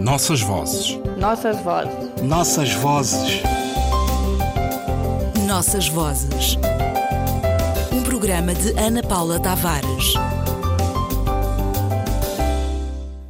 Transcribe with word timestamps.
Nossas 0.00 0.40
vozes. 0.40 0.98
Nossas 1.18 1.60
vozes. 1.60 2.22
Nossas 2.22 2.72
vozes. 2.72 3.42
Nossas 5.46 5.88
vozes. 5.88 6.56
Um 7.92 8.02
programa 8.02 8.54
de 8.54 8.70
Ana 8.78 9.02
Paula 9.02 9.38
Tavares. 9.38 10.14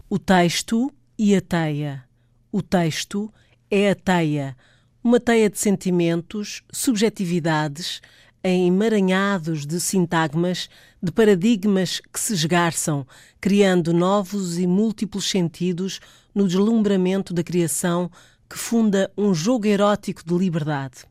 O 0.08 0.16
texto 0.16 0.92
e 1.18 1.34
a 1.34 1.40
teia. 1.40 2.04
O 2.52 2.62
texto 2.62 3.32
é 3.68 3.90
a 3.90 3.94
teia, 3.96 4.56
uma 5.02 5.18
teia 5.18 5.50
de 5.50 5.58
sentimentos, 5.58 6.62
subjetividades, 6.72 8.00
em 8.42 8.66
emaranhados 8.68 9.66
de 9.66 9.78
sintagmas, 9.78 10.68
de 11.02 11.12
paradigmas 11.12 12.00
que 12.12 12.18
se 12.18 12.32
esgarçam, 12.32 13.06
criando 13.40 13.92
novos 13.92 14.58
e 14.58 14.66
múltiplos 14.66 15.28
sentidos 15.28 16.00
no 16.34 16.46
deslumbramento 16.46 17.34
da 17.34 17.42
criação 17.42 18.10
que 18.48 18.58
funda 18.58 19.12
um 19.16 19.32
jogo 19.32 19.66
erótico 19.66 20.22
de 20.24 20.34
liberdade. 20.34 21.04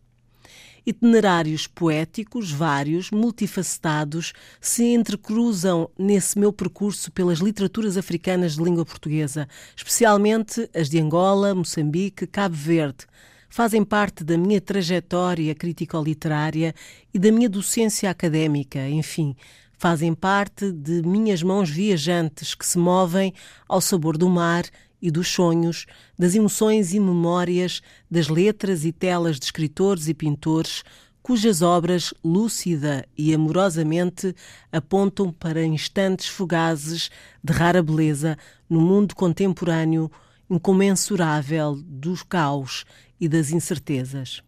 Itinerários 0.86 1.67
poéticos, 1.67 2.52
vários, 2.52 3.12
multifacetados, 3.12 4.34
se 4.59 4.84
entrecruzam 4.86 5.89
nesse 5.98 6.39
meu 6.39 6.52
percurso 6.52 7.11
pelas 7.11 7.39
literaturas 7.39 7.95
africanas 7.95 8.55
de 8.55 8.64
língua 8.64 8.86
portuguesa, 8.86 9.48
especialmente 9.75 10.70
as 10.73 10.89
de 10.89 11.00
Angola, 11.00 11.53
Moçambique, 11.53 12.25
Cabo 12.25 12.55
Verde, 12.55 13.05
fazem 13.49 13.84
parte 13.84 14.23
da 14.23 14.38
minha 14.38 14.62
trajetória 14.62 15.55
crítico-literária 15.55 16.73
e 17.13 17.17
da 17.17 17.31
minha 17.31 17.49
docência 17.49 18.09
académica, 18.09 18.88
enfim, 18.88 19.35
fazem 19.77 20.13
parte 20.13 20.72
de 20.72 21.02
minhas 21.02 21.41
mãos 21.41 21.70
viajantes 21.70 22.53
que 22.53 22.66
se 22.66 22.77
movem 22.77 23.34
ao 23.67 23.81
sabor 23.81 24.17
do 24.17 24.30
mar 24.30 24.66
e 25.02 25.09
dos 25.09 25.30
sonhos, 25.30 25.85
das 26.17 26.35
emoções 26.35 26.94
e 26.94 26.99
memórias, 26.99 27.81
das 28.12 28.27
letras 28.27 28.86
e 28.86 28.92
telas 28.92 29.39
de 29.39 29.45
escritores 29.45 30.08
e 30.08 30.14
pintores, 30.14 30.83
cujas 31.23 31.61
obras, 31.61 32.14
lúcida 32.23 33.08
e 33.17 33.33
amorosamente, 33.33 34.36
apontam 34.72 35.31
para 35.31 35.64
instantes 35.64 36.27
fugazes 36.27 37.09
de 37.44 37.53
rara 37.53 37.81
beleza 37.81 38.38
no 38.70 38.81
mundo 38.81 39.16
contemporâneo, 39.16 40.11
incomensurável 40.50 41.75
dos 41.86 42.23
caos 42.23 42.86
e 43.19 43.28
das 43.28 43.52
incertezas. 43.52 44.42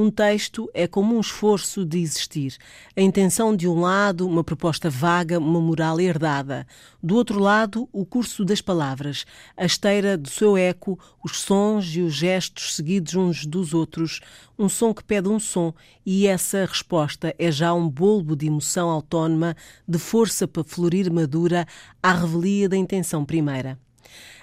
Um 0.00 0.12
texto 0.12 0.70
é 0.74 0.86
como 0.86 1.16
um 1.16 1.20
esforço 1.20 1.84
de 1.84 1.98
existir. 1.98 2.56
A 2.96 3.00
intenção 3.00 3.56
de 3.56 3.66
um 3.66 3.80
lado, 3.80 4.28
uma 4.28 4.44
proposta 4.44 4.88
vaga, 4.88 5.40
uma 5.40 5.60
moral 5.60 5.98
herdada. 5.98 6.64
Do 7.02 7.16
outro 7.16 7.40
lado, 7.40 7.88
o 7.90 8.06
curso 8.06 8.44
das 8.44 8.60
palavras, 8.60 9.24
a 9.56 9.64
esteira 9.64 10.16
do 10.16 10.28
seu 10.28 10.56
eco, 10.56 10.96
os 11.24 11.40
sons 11.40 11.86
e 11.96 12.00
os 12.00 12.14
gestos 12.14 12.76
seguidos 12.76 13.16
uns 13.16 13.44
dos 13.44 13.74
outros, 13.74 14.20
um 14.56 14.68
som 14.68 14.94
que 14.94 15.02
pede 15.02 15.28
um 15.28 15.40
som, 15.40 15.74
e 16.06 16.28
essa 16.28 16.64
resposta 16.64 17.34
é 17.36 17.50
já 17.50 17.74
um 17.74 17.88
bolbo 17.88 18.36
de 18.36 18.46
emoção 18.46 18.90
autónoma, 18.90 19.56
de 19.88 19.98
força 19.98 20.46
para 20.46 20.62
florir 20.62 21.12
madura 21.12 21.66
à 22.00 22.12
revelia 22.12 22.68
da 22.68 22.76
intenção 22.76 23.24
primeira. 23.24 23.76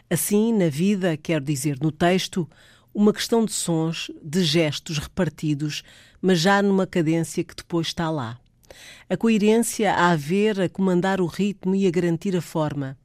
Assim, 0.10 0.54
na 0.54 0.70
vida, 0.70 1.18
quer 1.18 1.42
dizer 1.42 1.78
no 1.82 1.92
texto, 1.92 2.48
uma 2.94 3.12
questão 3.12 3.44
de 3.44 3.52
sons, 3.52 4.10
de 4.24 4.44
gestos 4.44 4.98
repartidos, 4.98 5.84
mas 6.22 6.40
já 6.40 6.62
numa 6.62 6.88
cadência 6.88 7.44
que 7.44 7.56
depois 7.56 7.88
está 7.88 8.10
lá. 8.10 8.40
A 9.10 9.18
coerência 9.18 9.94
a 9.94 10.12
haver, 10.12 10.60
a 10.62 10.70
comandar 10.70 11.20
o 11.20 11.26
ritmo 11.26 11.76
e 11.76 11.88
a 11.88 11.92
garantir 11.92 12.36
a 12.36 12.42
forma. 12.42 12.98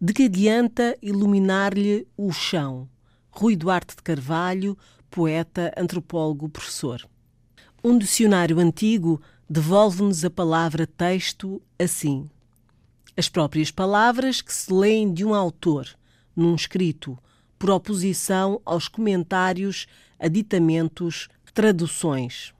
De 0.00 0.12
que 0.12 0.24
adianta 0.24 0.96
iluminar-lhe 1.02 2.06
o 2.16 2.32
chão? 2.32 2.88
Rui 3.30 3.56
Duarte 3.56 3.96
de 3.96 4.02
Carvalho, 4.02 4.78
poeta, 5.10 5.72
antropólogo, 5.76 6.48
professor. 6.48 7.08
Um 7.82 7.98
dicionário 7.98 8.58
antigo 8.58 9.20
devolve-nos 9.48 10.24
a 10.24 10.30
palavra 10.30 10.86
texto 10.86 11.62
assim. 11.78 12.28
As 13.18 13.28
próprias 13.28 13.72
palavras 13.72 14.40
que 14.40 14.54
se 14.54 14.72
leem 14.72 15.12
de 15.12 15.24
um 15.24 15.34
autor, 15.34 15.88
num 16.36 16.54
escrito, 16.54 17.18
por 17.58 17.68
oposição 17.68 18.62
aos 18.64 18.86
comentários, 18.86 19.88
aditamentos, 20.20 21.28
traduções. 21.52 22.54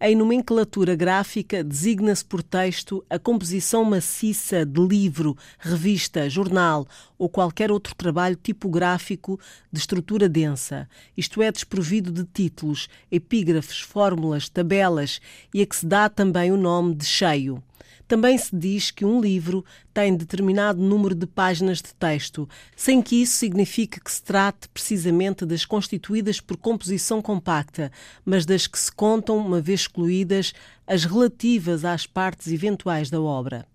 Em 0.00 0.16
nomenclatura 0.16 0.96
gráfica, 0.96 1.62
designa-se 1.62 2.24
por 2.24 2.42
texto 2.42 3.04
a 3.10 3.18
composição 3.18 3.84
maciça 3.84 4.64
de 4.64 4.80
livro, 4.80 5.36
revista, 5.58 6.30
jornal 6.30 6.88
ou 7.18 7.28
qualquer 7.28 7.70
outro 7.70 7.94
trabalho 7.94 8.36
tipográfico 8.42 9.38
de 9.70 9.78
estrutura 9.78 10.26
densa, 10.26 10.88
isto 11.14 11.42
é, 11.42 11.52
desprovido 11.52 12.10
de 12.10 12.24
títulos, 12.24 12.88
epígrafes, 13.12 13.80
fórmulas, 13.80 14.48
tabelas 14.48 15.20
e 15.52 15.60
a 15.60 15.66
que 15.66 15.76
se 15.76 15.84
dá 15.84 16.08
também 16.08 16.50
o 16.50 16.56
nome 16.56 16.94
de 16.94 17.04
cheio. 17.04 17.62
Também 18.08 18.38
se 18.38 18.54
diz 18.54 18.90
que 18.90 19.04
um 19.04 19.20
livro 19.20 19.64
tem 19.92 20.16
determinado 20.16 20.80
número 20.80 21.14
de 21.14 21.26
páginas 21.26 21.78
de 21.78 21.92
texto, 21.94 22.48
sem 22.76 23.02
que 23.02 23.22
isso 23.22 23.36
signifique 23.36 24.00
que 24.00 24.10
se 24.10 24.22
trate 24.22 24.68
precisamente 24.68 25.44
das 25.44 25.64
constituídas 25.64 26.40
por 26.40 26.56
composição 26.56 27.20
compacta, 27.20 27.90
mas 28.24 28.46
das 28.46 28.66
que 28.66 28.78
se 28.78 28.92
contam, 28.92 29.38
uma 29.38 29.60
vez 29.60 29.80
excluídas, 29.80 30.52
as 30.86 31.04
relativas 31.04 31.84
às 31.84 32.06
partes 32.06 32.48
eventuais 32.52 33.10
da 33.10 33.20
obra. 33.20 33.66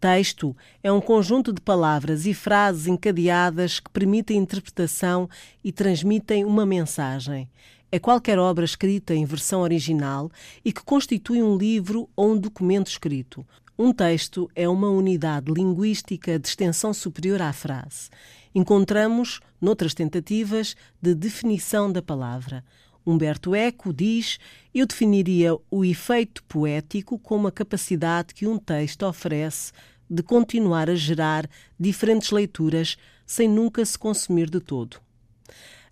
Texto 0.00 0.56
é 0.82 0.90
um 0.90 1.00
conjunto 1.00 1.52
de 1.52 1.60
palavras 1.60 2.24
e 2.24 2.32
frases 2.32 2.86
encadeadas 2.86 3.80
que 3.80 3.90
permitem 3.90 4.38
interpretação 4.38 5.28
e 5.62 5.70
transmitem 5.70 6.46
uma 6.46 6.64
mensagem 6.64 7.46
é 7.92 7.98
qualquer 7.98 8.38
obra 8.38 8.64
escrita 8.64 9.14
em 9.14 9.24
versão 9.24 9.62
original 9.62 10.30
e 10.64 10.72
que 10.72 10.84
constitui 10.84 11.42
um 11.42 11.56
livro 11.56 12.08
ou 12.14 12.32
um 12.32 12.38
documento 12.38 12.88
escrito. 12.88 13.44
Um 13.76 13.92
texto 13.92 14.48
é 14.54 14.68
uma 14.68 14.88
unidade 14.88 15.50
linguística 15.50 16.38
de 16.38 16.46
extensão 16.46 16.92
superior 16.92 17.42
à 17.42 17.52
frase. 17.52 18.10
Encontramos 18.54 19.40
noutras 19.60 19.94
tentativas 19.94 20.76
de 21.00 21.14
definição 21.14 21.90
da 21.90 22.02
palavra. 22.02 22.64
Humberto 23.06 23.54
Eco 23.54 23.92
diz: 23.92 24.38
Eu 24.74 24.86
definiria 24.86 25.56
o 25.70 25.84
efeito 25.84 26.44
poético 26.44 27.18
como 27.18 27.48
a 27.48 27.52
capacidade 27.52 28.34
que 28.34 28.46
um 28.46 28.58
texto 28.58 29.04
oferece 29.04 29.72
de 30.08 30.22
continuar 30.22 30.90
a 30.90 30.94
gerar 30.94 31.48
diferentes 31.78 32.30
leituras 32.30 32.96
sem 33.24 33.48
nunca 33.48 33.84
se 33.84 33.98
consumir 33.98 34.50
de 34.50 34.60
todo. 34.60 34.98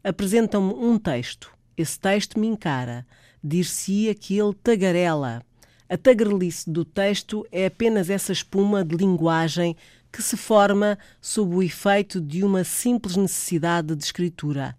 Apresentam-me 0.05 0.75
um 0.75 0.99
texto 0.99 1.58
esse 1.81 1.99
texto 1.99 2.39
me 2.39 2.47
encara. 2.47 3.07
Dir-se-ia 3.43 4.15
que 4.15 4.37
ele 4.37 4.55
tagarela. 4.55 5.43
A 5.89 5.97
tagarelice 5.97 6.69
do 6.69 6.85
texto 6.85 7.47
é 7.51 7.67
apenas 7.67 8.11
essa 8.11 8.33
espuma 8.33 8.85
de 8.85 8.97
linguagem 8.97 9.77
que 10.13 10.23
se 10.23 10.37
forma 10.37 10.99
sob 11.21 11.55
o 11.55 11.63
efeito 11.63 12.21
de 12.21 12.43
uma 12.43 12.65
simples 12.65 13.17
necessidade 13.17 13.95
de 13.95 14.05
escritura. 14.05 14.77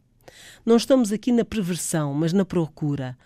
Não 0.65 0.75
estamos 0.75 1.11
aqui 1.11 1.31
na 1.31 1.45
perversão, 1.45 2.13
mas 2.13 2.33
na 2.33 2.45
procura. 2.45 3.17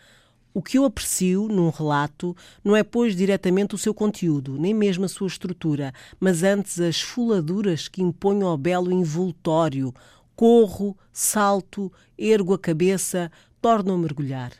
O 0.53 0.61
que 0.61 0.77
eu 0.77 0.85
aprecio 0.85 1.47
num 1.47 1.69
relato 1.69 2.37
não 2.63 2.75
é, 2.75 2.83
pois, 2.83 3.15
diretamente 3.15 3.73
o 3.73 3.77
seu 3.77 3.93
conteúdo, 3.93 4.55
nem 4.59 4.73
mesmo 4.73 5.05
a 5.05 5.09
sua 5.09 5.27
estrutura, 5.27 5.91
mas 6.19 6.43
antes 6.43 6.79
as 6.79 7.01
fuladuras 7.01 7.87
que 7.87 8.03
impõem 8.03 8.43
ao 8.43 8.55
belo 8.55 8.91
envoltório. 8.91 9.93
Corro, 10.35 10.95
salto, 11.11 11.91
ergo 12.17 12.53
a 12.53 12.59
cabeça, 12.59 13.31
tornam 13.63 13.95
a 13.95 13.97
mergulhar. 13.97 14.51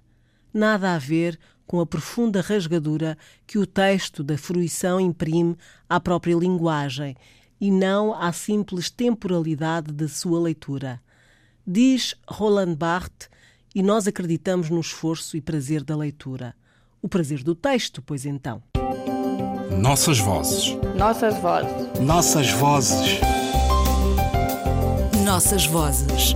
Nada 0.54 0.96
a 0.96 0.98
ver 0.98 1.38
com 1.68 1.82
a 1.82 1.86
profunda 1.86 2.40
rasgadura 2.40 3.18
que 3.46 3.58
o 3.58 3.68
texto 3.68 4.24
da 4.24 4.38
fruição 4.38 4.98
imprime 4.98 5.58
à 5.90 6.00
própria 6.00 6.36
linguagem 6.36 7.14
e 7.60 7.70
não 7.70 8.14
à 8.14 8.32
simples 8.32 8.90
temporalidade 8.90 9.92
da 9.92 10.08
sua 10.08 10.40
leitura. 10.40 11.02
Diz 11.68 12.16
Roland 12.26 12.76
Barthes, 12.76 13.30
e 13.76 13.84
nós 13.84 14.08
acreditamos 14.08 14.70
no 14.70 14.80
esforço 14.80 15.36
e 15.36 15.42
prazer 15.42 15.84
da 15.84 15.98
leitura. 15.98 16.56
O 17.02 17.10
prazer 17.10 17.44
do 17.44 17.56
texto, 17.56 18.02
pois 18.02 18.26
então. 18.26 18.62
Nossas 19.82 20.20
vozes. 20.20 20.78
Nossas 20.96 21.36
vozes. 21.40 22.00
Nossas 22.00 22.50
vozes. 22.52 23.20
Nossas 25.26 25.66
vozes 25.66 26.36